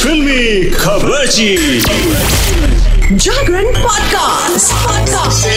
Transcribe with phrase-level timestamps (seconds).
[0.00, 1.80] फिल्मी खबरची
[3.20, 4.72] Jagran podcast.
[4.84, 5.48] Podcast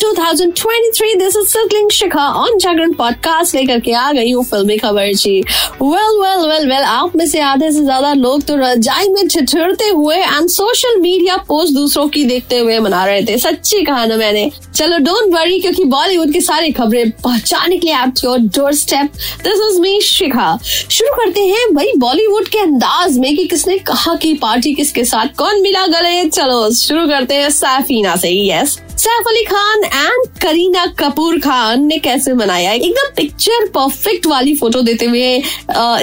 [0.00, 5.12] 2023 this is circling Shikha on Jagran podcast लेकर के आ गई हूँ फिल्मी खबर
[5.14, 5.32] जी
[5.82, 9.88] वेल वेल वेल वेल आप में से आधे से ज़्यादा लोग तो रजाई में ठिठुरते
[9.88, 14.16] हुए एंड सोशल मीडिया पोस्ट दूसरों की देखते हुए मना रहे थे सच्ची कहा ना
[14.16, 18.38] मैंने चलो डोंट वरी क्योंकि बॉलीवुड की सारी खबरें पहुँचाने के लिए आपकी और
[18.74, 19.12] doorstep
[19.44, 24.14] this is me Shikha शुरू करते हैं भाई बॉलीवुड के अंदाज में कि किसने कहा
[24.22, 29.28] की पार्टी किसके साथ कौन मिला गले चलो शुरू करते हैं सैफीना से यस सैफ
[29.28, 35.06] अली खान एंड करीना कपूर खान ने कैसे मनाया एकदम पिक्चर परफेक्ट वाली फ़ोटो देते
[35.06, 35.36] हुए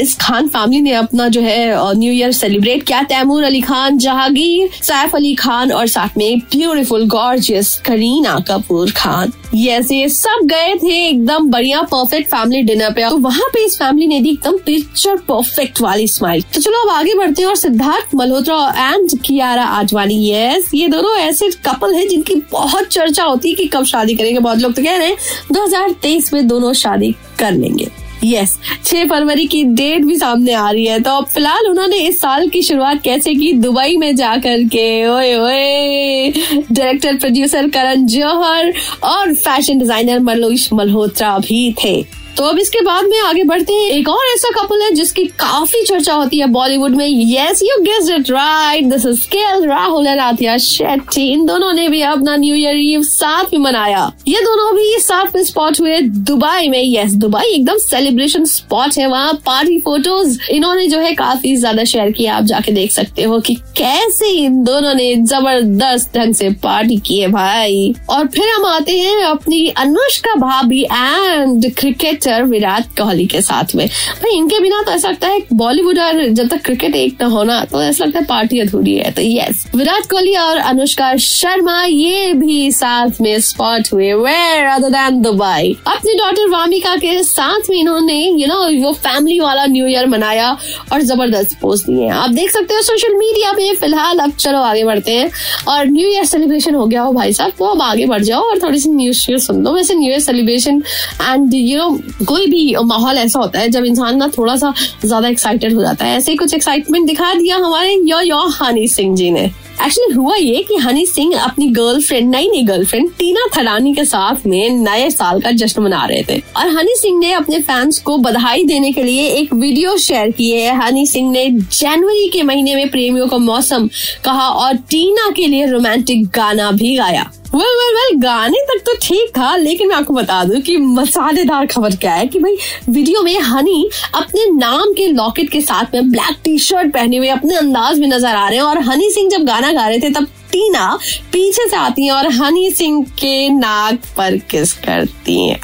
[0.00, 4.70] इस खान फैमिली ने अपना जो है न्यू ईयर सेलिब्रेट किया। तैमूर अली खान, जहांगीर,
[4.82, 9.32] सैफ अली खान और साथ में beautiful gorgeous Kareena Kapoor Khan.
[9.56, 13.76] Yes ये सब गए थे एकदम बढ़िया परफेक्ट फैमिली डिनर पे। तो वहाँ पे इस
[13.78, 17.56] फैमिली ने दी एकदम पिक्चर परफेक्ट वाली स्माइल तो चलो अब आगे बढ़ते हैं और
[17.56, 23.48] सिद्धार्थ मल्होत्रा एंड कियारा आजवानी यस ये दोनों ऐसे कपल है जिनकी बहुत चर्चा होती
[23.48, 25.16] है कि कब शादी करेंगे। बहुत लोग तो कह रहे हैं
[25.52, 27.88] 2023 में दोनों शादी कर लेंगे।
[28.24, 32.48] यस छह फरवरी की डेट भी सामने आ रही है। तो फ़िलहाल उन्होंने इस साल
[32.48, 33.52] की शुरुआत कैसे की?
[33.52, 36.30] दुबई में जाकर के ओए ओए।
[36.72, 38.72] डायरेक्टर प्रोड्यूसर करण जौहर
[39.04, 43.90] और फ़ैशन डिज़ाइनर मनोज मल्होत्रा भी थे। तो अब इसके बाद में आगे बढ़ते हैं।
[43.90, 48.10] एक और ऐसा कपल है जिसकी काफ़ी चर्चा होती है बॉलीवुड में। Yes you guess
[48.10, 52.54] it right this is KL Rahul and Athiya Shetty इन दोनों ने भी अपना न्यू
[52.54, 57.12] ईयर ईव साथ में मनाया। ये दोनों भी साथ में स्पॉट हुए दुबई में। यस
[57.14, 62.36] दुबई एकदम सेलिब्रेशन स्पॉट है वहाँ। पार्टी फ़ोटोज़ इन्होंने जो है काफ़ी ज़्यादा शेयर किया।
[62.36, 67.18] आप जाके देख सकते हो कि कैसे इन दोनों ने ज़बरदस्त ढंग से पार्टी की
[67.20, 73.26] है भाई। और फिर हम आते हैं अपनी अनुष्का भाभी and cricket cricketer Virat Kohli
[73.26, 76.94] के साथ में। भाई, इनके बिना तो ऐसा लगता है बॉलीवुड और जब तक क्रिकेट
[76.96, 80.56] एक न होना तो ऐसा लगता है पार्टी अधूरी है। तो यस विराट कोहली और
[80.58, 86.96] अनुष्का शर्मा, ये भी साथ में स्पॉट हुए। वेयर अदर देन दुबई अपनी डॉटर वामिका
[86.96, 90.50] के साथ में इन्होंने यू नो वो फैमिली वाला न्यू ईयर मनाया
[90.92, 94.84] और ज़बरदस्त पोस्ट दिए आप देख सकते हो सोशल मीडिया पे फ़िलहाल अब चलो आगे
[94.84, 95.30] बढ़ते हैं।
[95.68, 98.58] और न्यू ईयर सेलिब्रेशन हो गया हो भाई साहब तो अब आगे बढ़ जाओ और
[98.62, 100.82] थोड़ी सी न्यूज़ सुन लो। वैसे new year celebration
[101.22, 104.72] and you know कोई भी माहौल ऐसा होता है जब इंसान ना थोड़ा सा
[105.04, 109.14] ज़्यादा एक्साइटेड हो जाता है। ऐसे कुछ एक्साइटमेंट दिखा दिया हमारे यो यो हनी सिंह
[109.16, 113.92] जी ने। एक्चुअली हुआ ये कि हनी सिंह अपनी गर्लफ्रेंड नई नई गर्लफ्रेंड टीना थरानी
[113.94, 117.60] के साथ में नए साल का जश्न मना रहे थे। और हनी सिंह ने अपने
[117.60, 122.28] फैंस को बधाई देने के लिए एक वीडियो शेयर की है। हनी सिंह ने जनवरी
[122.28, 123.88] के महीने में प्रेमियों का मौसम
[124.24, 128.94] कहा और टीना के लिए रोमांटिक गाना भी गाया। वेल वेल वेल गाने तक तो
[129.02, 132.56] ठीक था, लेकिन मैं आपको बता दूँ कि मसालेदार खबर क्या है कि भाई
[132.88, 137.28] वीडियो में हनी अपने नाम के लॉकेट के साथ में ब्लैक टी शर्ट पहने हुए
[137.30, 140.10] अपने अंदाज में नज़र आ रहे हैं और हनी सिंह जब गाना गा रहे थे,
[140.10, 140.98] तब टीना
[141.32, 145.58] पीछे से आती है और हनी सिंह के नाक पर किस करती है।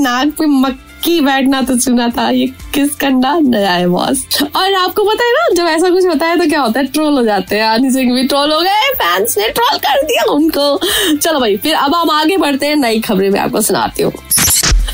[0.00, 4.74] नाक पे मक की बैठना तो सुना था, ये किस कंडा नया है बॉस और
[4.74, 7.24] आपको पता है ना, जब ऐसा कुछ होता है तो क्या होता है ट्रोल हो
[7.24, 10.78] जाते हैं। आनी सिंह भी ट्रोल हो गए फैंस ने ट्रोल कर दिया उनको।
[11.16, 14.12] चलो भाई, फिर अब हम आगे बढ़ते हैं नई खबरें मैं आपको सुनाती हूँ।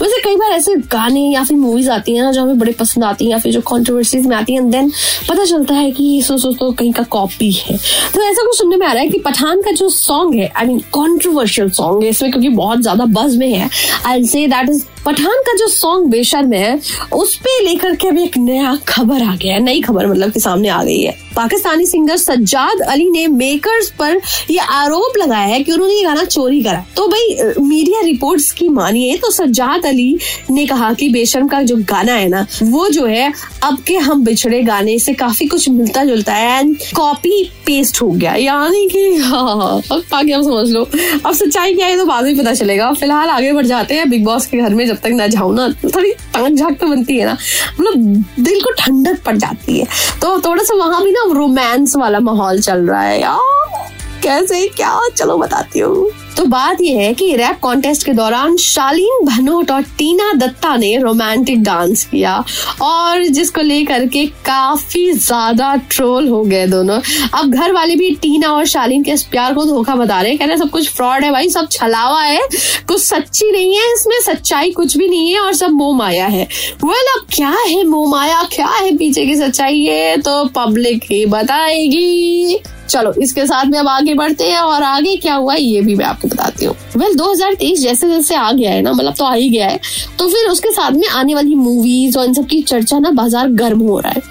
[0.00, 3.04] वैसे कई बार ऐसे गाने या फिर मूवीज़ आती हैं ना, जो हमें बड़े पसंद
[3.04, 4.90] आती हैं या फिर जो कॉन्ट्रोवर्सीज में आती हैं देन
[5.28, 7.76] पता चलता है कि सो सो तो कहीं का कॉपी है।
[8.14, 10.66] तो ऐसा कुछ सुनने में आ रहा है कि पठान का जो सॉन्ग है आई
[10.66, 13.68] मीन कॉन्ट्रोवर्शियल सॉन्ग है, इसमें क्योंकि बहुत ज़्यादा बज में है।
[14.06, 16.78] आई से दैट इज़ पठान का जो सॉन्ग बेशर्म है,
[17.12, 20.40] उस पे लेकर के अभी एक नया खबर आ गया है, नई खबर मतलब कि
[20.40, 25.62] सामने आ गई है। पाकिस्तानी सिंगर सज्जाद अली ने मेकर्स पर यह आरोप लगाया है
[25.62, 30.16] कि उन्होंने ये गाना चोरी करा। तो भाई मीडिया रिपोर्ट्स की मानिए तो सज्जाद अली
[30.50, 33.32] ने कहा कि बेशर्म का जो गाना है ना, वो जो है,
[33.64, 38.10] अब के हम बिछड़े गाने से काफ़ी कुछ मिलता जुलता है एंड कॉपी पेस्ट हो
[38.10, 40.84] गया। यानी कि हाँ अब आगे हम समझ लो।
[41.26, 44.24] अब सच्चाई क्या है तो बाद में पता चलेगा। फ़िलहाल आगे बढ़ जाते हैं, बिग
[44.24, 47.26] बॉस के घर में जब तक ना जाऊँ ना, थोड़ी टांग झाक तो बनती है
[47.26, 47.36] ना
[47.80, 49.86] मतलब दिल को ठंडक पड़ जाती है।
[50.22, 53.88] तो थोड़ा सा वहाँ भी ना रोमांस वाला माहौल चल रहा है। यार,
[54.22, 54.98] कैसे, क्या?
[55.16, 59.82] चलो बताती हूँ। तो बात यह है कि रैप कॉन्टेस्ट के दौरान शालीन भनोट और
[59.98, 62.36] टीना दत्ता ने रोमांटिक डांस किया
[62.82, 67.00] और जिसको लेकर के काफ़ी ज़्यादा ट्रोल हो गए दोनों।
[67.34, 70.38] अब घर वाले भी टीना और शालीन के इस प्यार को धोखा बता रहे हैं।
[70.38, 72.40] कह रहे सब कुछ फ्रॉड है भाई, सब छलावा है,
[72.88, 76.48] कुछ सच्ची नहीं है, इसमें सच्चाई कुछ भी नहीं है और सब मोह माया है।
[76.84, 78.42] वेल अब क्या है मोह माया?
[78.52, 79.74] क्या है पीछे की सच्चाई?
[79.76, 85.14] ये तो पब्लिक ही बताएगी। चलो, इसके साथ में अब आगे बढ़ते हैं और आगे
[85.16, 88.82] क्या हुआ, ये भी मैं आपको बताती हूँ। वेल 2023 जैसे जैसे आ गया है
[88.82, 89.80] ना मतलब तो आ ही गया है।
[90.18, 93.48] तो फिर उसके साथ में आने वाली मूवीज़ और इन सब की चर्चा ना बाज़ार
[93.54, 94.22] गर्म हो रहा है।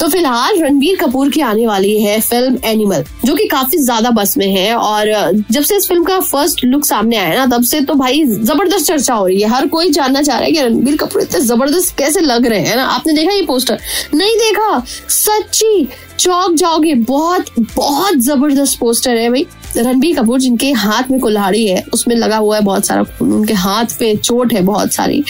[0.00, 4.36] तो फ़िलहाल रणबीर कपूर की आने वाली है फ़िल्म एनिमल जो कि काफ़ी ज़्यादा बस
[4.38, 5.06] में है। और
[5.50, 8.86] जब से इस फ़िल्म का फ़र्स्ट लुक सामने आया ना, तब से तो भाई ज़बरदस्त
[8.86, 11.96] चर्चा हो रही है। हर कोई जानना चाह रहा है कि रणबीर कपूर इतने ज़बरदस्त
[11.98, 13.78] कैसे लग रहे हैं ना। आपने देखा ये पोस्टर
[14.14, 14.78] नहीं देखा?
[15.08, 15.88] सच्ची,
[16.18, 17.46] चौक जाओगे। बहुत
[17.76, 22.56] बहुत ज़बरदस्त पोस्टर है भाई। रणबीर कपूर, जिनके हाथ में कुल्हाड़ी है, उसमें लगा हुआ
[22.56, 25.24] है बहुत सारा खून। उनके हाथ पे चोट है बहुत सारी।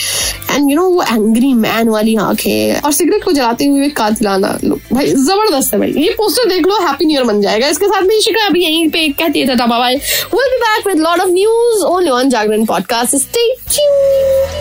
[0.51, 4.57] एंड यू नो वो एंग्री मैन वाली आँखें और सिगरेट को जलाते हुए कातिलाना
[4.93, 8.01] भाई, ज़बरदस्त है भाई। ये पोस्टर देख लो हैप्पी न्यू ईयर बन जाएगा। इसके साथ
[8.01, 11.83] में शिका अभी यहीं पे कहती है bye will be back with lot of news
[11.83, 14.58] only on Jagran podcast stay tuned